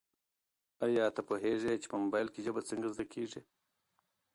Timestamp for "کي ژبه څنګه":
2.33-2.87